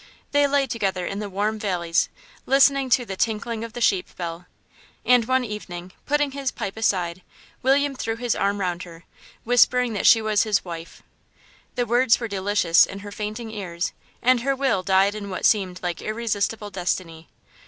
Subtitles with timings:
[0.31, 2.09] They lay together in the warm valleys,
[2.47, 4.47] listening to the tinkling of the sheep bell,
[5.05, 7.21] and one evening, putting his pipe aside,
[7.61, 9.03] William threw his arm round her,
[9.43, 11.03] whispering that she was his wife.
[11.75, 13.93] The words were delicious in her fainting ears,
[14.23, 17.29] and her will died in what seemed like irresistible destiny.